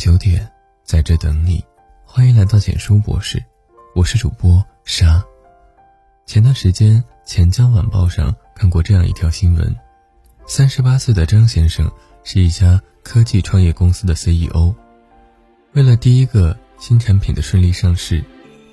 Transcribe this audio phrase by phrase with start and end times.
[0.00, 0.50] 九点，
[0.82, 1.62] 在这等你。
[2.06, 3.44] 欢迎来到简书博士，
[3.94, 5.22] 我是主播沙。
[6.24, 9.76] 前段时间，钱江晚报上看过这样一条新闻：
[10.46, 11.92] 三十八岁的张先生
[12.24, 14.74] 是一家科技创业公司的 CEO。
[15.74, 18.24] 为了第一个新产品的顺利上市，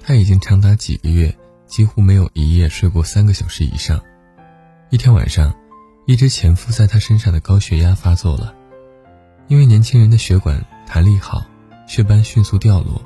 [0.02, 1.36] 他已经长达几个月
[1.66, 4.02] 几乎没有一夜睡过三个小时以上。
[4.92, 5.54] 一天晚上，
[6.06, 8.56] 一直潜伏在他身上的高血压发作了。
[9.50, 11.44] 因为年轻人的血管弹力好，
[11.86, 13.04] 血斑迅速掉落，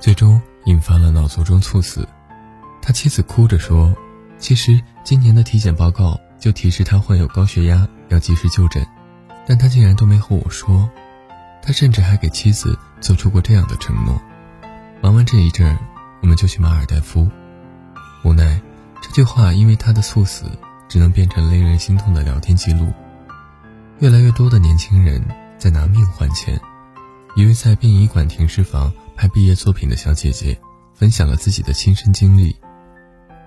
[0.00, 2.08] 最终引发了脑卒中猝死。
[2.80, 3.94] 他妻子哭着说
[4.40, 8.84] ：“其实今年的体检报告就提示他患有高血压，要及时就诊，
[9.46, 10.88] 但他竟然都没和我说。
[11.60, 14.20] 他甚至还给妻子做出过这样的承诺：
[15.02, 15.78] 忙完这一阵，
[16.22, 17.28] 我们就去马尔代夫。
[18.24, 18.58] 无奈，
[19.02, 20.46] 这句话因为他的猝死，
[20.88, 22.90] 只能变成令人心痛的聊天记录。
[23.98, 25.22] 越来越多的年轻人。”
[25.62, 26.60] 在拿命换钱。
[27.34, 30.58] 一位在殡仪馆停尸房拍毕业作品的小姐姐
[30.92, 32.54] 分享了自己的亲身经历：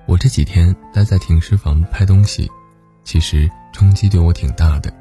[0.08, 2.50] 我这几天待在停尸房拍东西，
[3.04, 4.92] 其实冲击对我挺大的。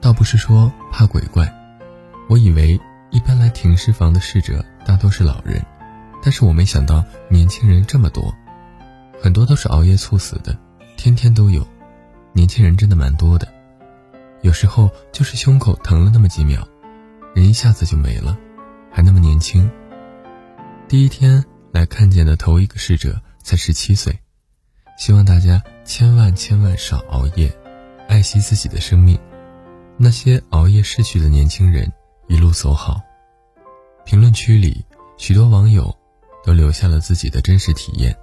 [0.00, 1.52] 倒不是说怕鬼怪，
[2.26, 5.62] 我以为一般来停尸房的逝者大多是老人，
[6.22, 8.34] 但是我没想到年轻人这么多，
[9.20, 10.58] 很多都是熬夜猝死的，
[10.96, 11.66] 天天都有。
[12.32, 13.46] 年轻人真的蛮多的。
[14.40, 16.66] 有时候就是胸口疼了那么几秒，
[17.36, 18.34] 人一下子就没了，
[18.90, 19.70] 还那么年轻。
[20.88, 24.18] 第一天来看见的头一个逝者才十七岁，
[24.96, 27.54] 希望大家千万千万少熬夜，
[28.08, 29.20] 爱惜自己的生命。
[29.98, 31.92] 那些熬夜逝去的年轻人
[32.26, 33.02] 一路走好。
[34.06, 34.82] 评论区里
[35.18, 35.94] 许多网友
[36.42, 38.16] 都留下了自己的真实体验：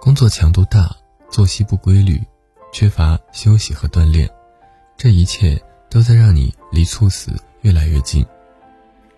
[0.00, 0.90] 工作强度大，
[1.30, 2.18] 作息不规律，
[2.72, 4.26] 缺乏休息和锻炼。
[4.96, 7.30] 这一切都在让你离猝死
[7.62, 8.24] 越来越近，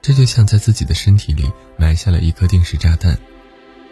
[0.00, 3.18] 这就像在自己的身体里埋下了一颗定时炸弹，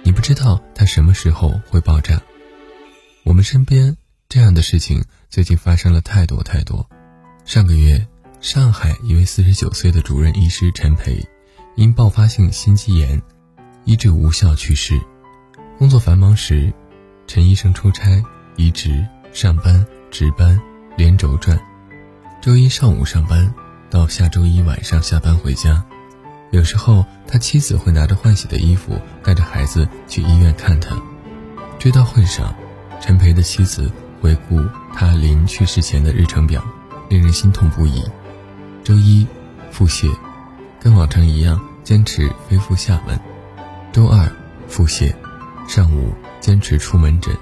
[0.02, 2.23] 你不知道它什么时候会爆炸。
[3.24, 3.96] 我们身边
[4.29, 6.89] 这样的事情最近发生了太多太多。
[7.45, 8.07] 上个月，
[8.40, 11.24] 上海一位四十九岁的主任医师陈培，
[11.77, 13.20] 因爆发性心肌炎，
[13.84, 15.01] 医治无效去世。
[15.79, 16.73] 工作繁忙时，
[17.27, 18.23] 陈医生出差、
[18.57, 20.61] 移植、上班、值班，
[20.96, 21.58] 连轴转。
[22.40, 23.55] 周一上午上班，
[23.92, 25.85] 到下周一晚上下班回家。
[26.51, 30.97] 有时候他妻子会拿着换洗的衣服，带着孩子去医院看他。
[31.79, 32.55] 追悼会上，
[33.02, 34.58] 陈培的妻子回顾
[34.95, 36.64] 他临去世前的日程表，
[37.11, 38.02] 令人心痛不已。
[38.83, 39.27] 周一，
[39.70, 40.11] 腹泻，
[40.81, 43.20] 跟往常一样坚持飞赴厦门。
[43.92, 44.27] 周二，
[44.69, 45.14] 腹泻，
[45.69, 47.36] 上午坚持出门诊。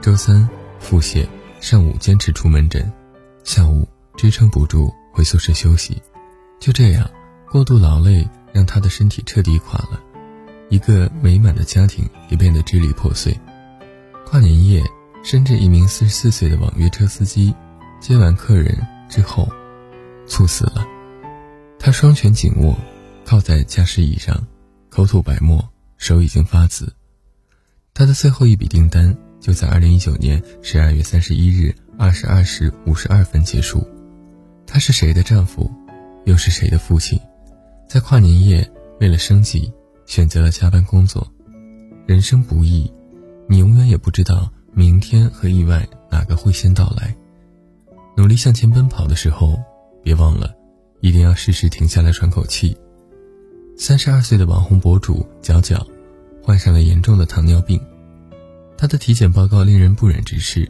[0.00, 0.48] 周三，
[0.78, 1.26] 腹泻，
[1.60, 2.92] 上午坚持出门诊，
[3.42, 3.88] 下午。
[4.14, 6.02] 支撑不住，回宿舍休息。
[6.58, 7.08] 就这样，
[7.50, 10.00] 过度劳累让他的身体彻底垮了，
[10.70, 13.38] 一个美满的家庭也变得支离破碎。
[14.26, 14.82] 跨年夜，
[15.22, 17.54] 深圳一名四十四岁的网约车司机
[18.00, 19.48] 接完客人之后，
[20.26, 20.86] 猝死了。
[21.78, 22.78] 他双拳紧握，
[23.24, 24.46] 靠在驾驶椅上，
[24.88, 25.68] 口吐白沫，
[25.98, 26.94] 手已经发紫。
[27.92, 33.86] 他的最后一笔订单就在二零一九年十二月三十一日二十二时五十二分结束。
[34.72, 35.70] 他是谁的丈夫，
[36.24, 37.20] 又是谁的父亲？
[37.86, 38.66] 在跨年夜，
[39.00, 39.70] 为了生计，
[40.06, 41.30] 选择了加班工作。
[42.06, 42.90] 人生不易，
[43.46, 47.14] 你永远也不知道明天和意外哪个会先到来。
[48.16, 49.62] 努力向前奔跑的时候，
[50.02, 50.54] 别忘了，
[51.00, 52.74] 一定要适时停下来喘口气。
[53.76, 55.86] 三十二岁的网红博主角角，
[56.42, 57.78] 患上了严重的糖尿病，
[58.78, 60.66] 他的体检报告令人不忍直视：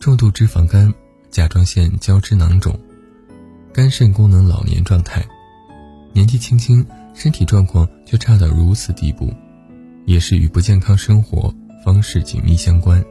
[0.00, 0.92] 重度脂肪肝、
[1.30, 2.76] 甲状腺胶质囊肿。
[3.72, 5.24] 肝肾功能老年状态，
[6.12, 9.32] 年纪轻轻，身体状况却差到如此地步，
[10.06, 11.54] 也是与不健康生活
[11.84, 13.02] 方式紧密相关。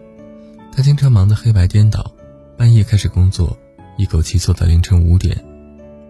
[0.71, 2.11] 他经常忙得黑白颠倒，
[2.57, 3.57] 半夜开始工作，
[3.97, 5.41] 一口气做到凌晨五点。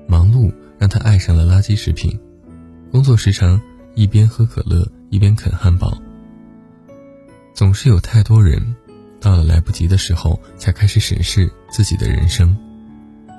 [0.07, 2.19] 忙碌让他爱上了垃圾食品，
[2.91, 3.61] 工作时常
[3.93, 5.95] 一边喝可乐一边啃汉堡。
[7.53, 8.75] 总是有太多人，
[9.21, 12.57] 到了来不及的时候才开始审视自己的人生。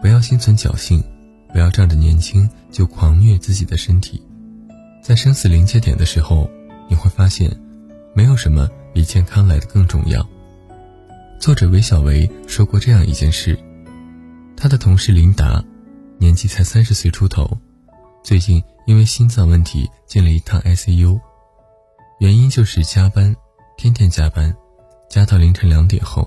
[0.00, 1.04] 不要心存侥幸，
[1.52, 4.22] 不要仗着年轻就狂虐自己的身体。
[5.02, 6.50] 在生死临界点的时候，
[6.88, 7.54] 你会发现，
[8.14, 10.26] 没有什么比健康来的更重要。
[11.38, 13.58] 作者韦小维说过这样一件事：
[14.56, 15.62] 他的同事琳达，
[16.18, 17.58] 年纪才三十岁出头，
[18.24, 21.20] 最近因为心脏问题进了一趟 ICU，
[22.20, 23.36] 原因就是加班，
[23.76, 24.54] 天天加班，
[25.10, 26.26] 加到凌晨两点后，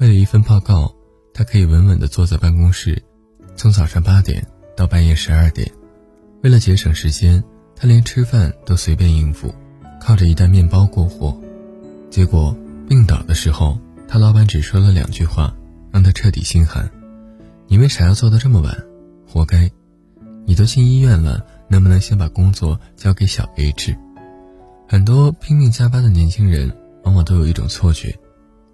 [0.00, 0.94] 为了一份报告。
[1.34, 3.02] 他可以稳稳地坐在办公室，
[3.56, 4.46] 从早上八点
[4.76, 5.68] 到半夜十二点，
[6.44, 7.42] 为了节省时间，
[7.74, 9.52] 他连吃饭都随便应付，
[10.00, 11.36] 靠着一袋面包过活。
[12.08, 12.56] 结果
[12.88, 13.76] 病倒的时候，
[14.06, 15.52] 他老板只说了两句话，
[15.90, 16.88] 让他彻底心寒
[17.66, 18.72] ：“你为啥要做到这么晚？
[19.26, 19.68] 活该！
[20.46, 23.96] 你都进医院了，能不能先把工作交给小 H？”
[24.86, 26.70] 很多拼命加班的年轻人，
[27.02, 28.16] 往往都有一种错觉：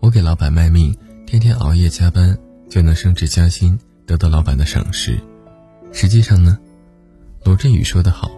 [0.00, 0.94] 我给老板卖命，
[1.26, 2.36] 天天熬夜加班，
[2.70, 5.20] 就能升职加薪，得到老板的赏识。
[5.92, 6.56] 实际上呢，
[7.44, 8.30] 罗振宇说得好，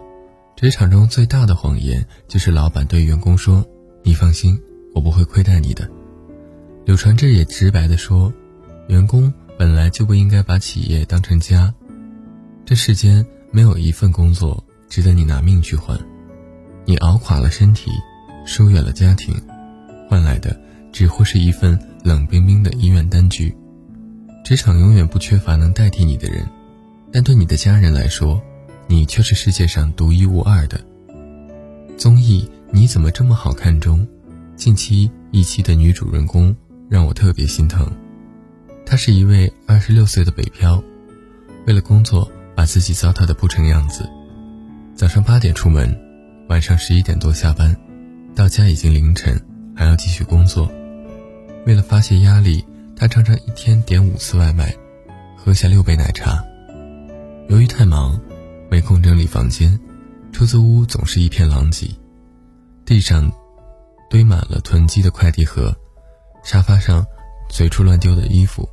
[0.57, 3.65] 职场中最大的谎言就是老板对员工说
[4.03, 4.59] ：“你放心，
[4.93, 5.89] 我不会亏待你的。”
[6.83, 8.33] 柳传志也直白地说
[8.89, 11.73] ：“员工本来就不应该把企业当成家，
[12.65, 15.97] 这世间没有一份工作值得你拿命去换。”
[16.85, 17.91] 你熬垮了身体，
[18.45, 19.33] 疏远了家庭，
[20.09, 20.59] 换来的
[20.91, 23.55] 只会是一份冷冰冰的医院单据。
[24.43, 26.45] 职场永远不缺乏能代替你的人，
[27.13, 28.41] 但对你的家人来说，
[28.87, 30.83] 你却是世界上独一无二的。
[31.97, 34.05] 综艺《你怎么这么好看》中，
[34.57, 36.53] 近期一期的女主人公
[36.89, 37.89] 让我特别心疼。
[38.85, 40.83] 她是一位二十六岁的北漂，
[41.65, 44.09] 为了工作把自己糟蹋的不成样子，
[44.93, 45.97] 早上八点出门。
[46.49, 47.73] 晚上十一点多下班，
[48.35, 49.41] 到家已经凌晨，
[49.73, 50.69] 还要继续工作。
[51.65, 52.65] 为了发泄压力，
[53.03, 54.73] 他常常一天点五次外卖，
[55.35, 56.41] 喝下六杯奶茶。
[57.49, 58.17] 由于太忙，
[58.71, 59.77] 没空整理房间，
[60.31, 61.93] 出租屋总是一片狼藉，
[62.85, 63.29] 地上
[64.09, 65.75] 堆满了囤积的快递盒，
[66.45, 67.05] 沙发上
[67.49, 68.65] 随处乱丢的衣服，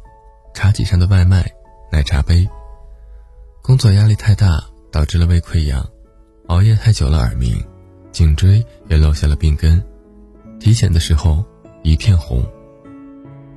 [0.55, 1.51] 茶几上的外卖、
[1.91, 2.49] 奶茶杯。
[3.61, 4.63] 工作压力太大，
[4.93, 5.85] 导致了胃溃疡。
[6.47, 7.61] 熬夜太久了，耳鸣，
[8.13, 9.85] 颈椎也落下了病根，
[10.61, 11.45] 体检的时候
[11.83, 12.47] 一片红。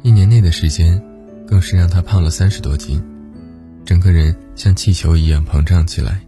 [0.03, 1.01] 一年内的时间，
[1.47, 3.01] 更是让他胖了三十多斤，
[3.85, 6.21] 整个人像气球一样膨胀起来。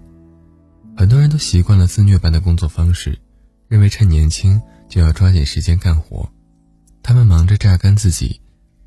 [0.95, 3.19] 很多人都习惯了自虐般的工作方式，
[3.68, 6.27] 认为趁年轻就要抓紧时间干活。
[7.04, 8.39] 他们忙着榨干自己，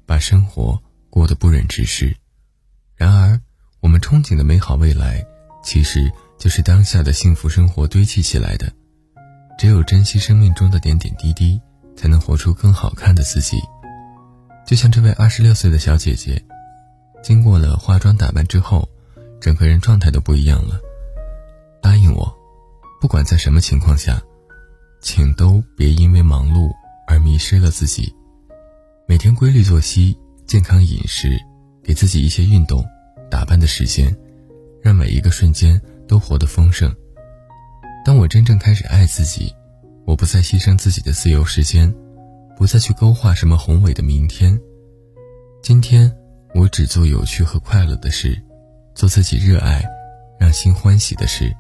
[0.07, 2.17] 把生活过得不忍直视。
[2.97, 3.39] 然而，
[3.81, 5.25] 我们憧憬的美好未来，
[5.63, 6.11] 其实。
[6.39, 8.73] 就是当下的幸福生活堆砌起来的，
[9.59, 11.61] 只有珍惜生命中的点点滴滴，
[11.97, 13.59] 才能活出更好看的自己。
[14.69, 16.45] 就像这位二十六岁的小姐姐，
[17.23, 18.87] 经过了化妆打扮之后，
[19.41, 20.79] 整个人状态都不一样了。
[21.81, 22.31] 答应我，
[23.01, 24.21] 不管在什么情况下，
[25.01, 26.71] 请都别因为忙碌
[27.07, 28.15] 而迷失了自己。
[29.07, 31.31] 每天规律作息，健康饮食，
[31.83, 32.85] 给自己一些运动、
[33.31, 34.15] 打扮的时间，
[34.83, 35.81] 让每一个瞬间。
[36.07, 36.91] 都活得丰盛。
[38.03, 39.55] 当我真正开始爱自己，
[40.07, 41.95] 我不再牺牲自己的自由时间，
[42.59, 44.61] 不再去勾画什么宏伟的明天。
[45.63, 46.13] 今天，
[46.57, 48.37] 我只做有趣和快乐的事，
[48.97, 49.81] 做自己热爱、
[50.41, 51.55] 让心欢喜的事，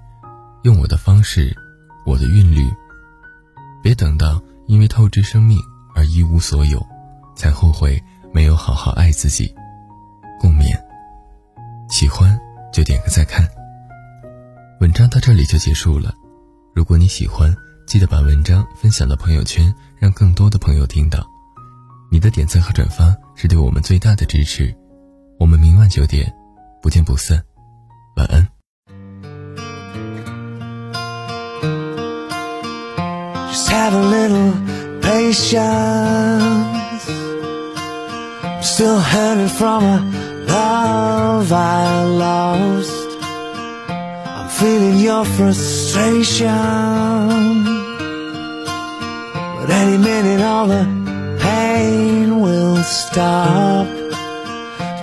[0.64, 1.56] 用我的方式，
[2.04, 2.68] 我的韵律。
[3.80, 5.56] 别等到因为透支生命
[5.94, 6.84] 而一无所有，
[7.36, 8.02] 才后悔
[8.32, 9.54] 没有好好爱自己。
[10.40, 10.76] 共勉。
[11.88, 12.36] 喜欢
[12.72, 13.48] 就点个再看。
[14.80, 16.12] 文章到这里就结束了。
[16.74, 17.54] 如果你喜欢，
[17.86, 21.26] 记得把文章分享到朋友圈，让更多的朋友听到。
[22.10, 24.74] 你的点赞和转发是对我们最大的支持。
[25.38, 26.32] 我们明晚九点
[26.82, 27.42] 不见不散。
[28.16, 28.48] 晚安。
[44.58, 46.48] feeling your frustration.
[49.68, 50.84] But any minute all the
[51.42, 53.86] pain will stop.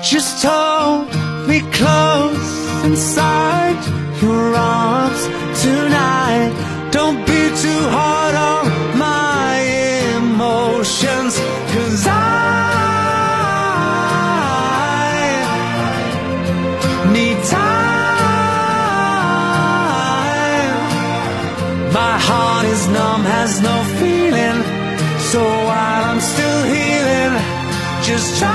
[0.01, 1.05] Just hold
[1.47, 3.77] me close inside
[4.23, 5.21] your arms
[5.61, 6.51] tonight.
[6.91, 9.59] Don't be too hard on my
[10.17, 11.37] emotions,
[11.71, 12.23] cause I
[17.13, 17.85] need time
[21.93, 24.14] My heart is numb, has no feeling.
[26.33, 27.33] Still healing,
[28.09, 28.49] just try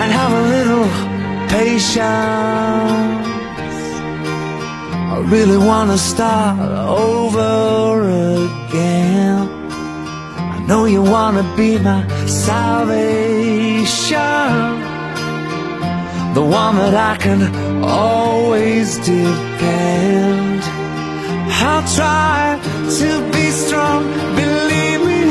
[0.00, 0.88] and have a little
[1.56, 2.00] patience.
[5.14, 7.50] I really wanna start over
[8.46, 9.48] again.
[10.54, 13.52] I know you wanna be my salvation
[16.34, 17.42] the one that I can
[17.84, 20.41] always depend.
[21.74, 22.60] I'll try
[22.98, 24.04] to be strong,
[24.36, 25.22] believe me,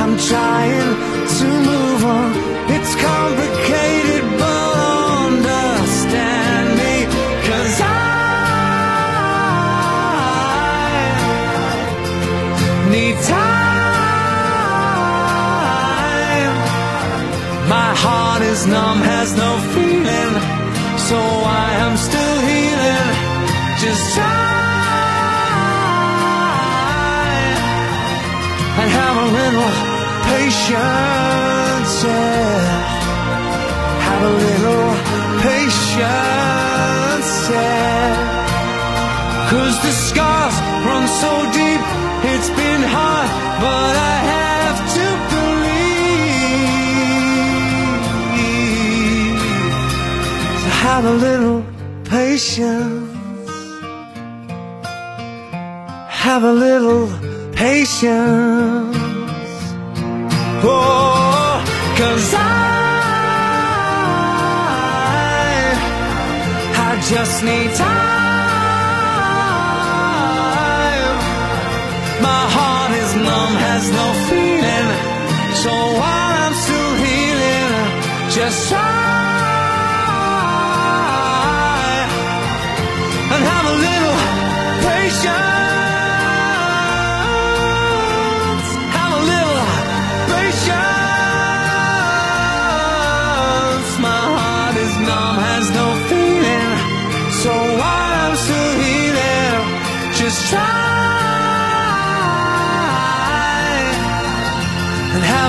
[0.00, 0.92] I'm trying
[1.38, 2.45] to move on.
[30.66, 32.04] Patience.
[32.04, 32.84] Yeah.
[34.06, 34.88] Have a little
[35.46, 37.30] patience.
[37.50, 38.10] Yeah.
[39.50, 40.56] Cause the scars
[40.86, 41.82] run so deep,
[42.32, 43.28] it's been hard,
[43.62, 45.76] but I have to believe.
[50.62, 51.62] So have a little
[52.04, 53.14] patience.
[56.08, 57.08] Have a little
[57.52, 59.05] patience.
[60.64, 61.64] Oh,
[61.98, 62.40] cause I,
[66.74, 68.15] I just need time.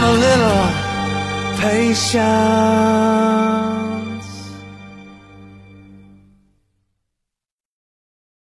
[0.08, 0.64] A little
[1.60, 2.18] patience.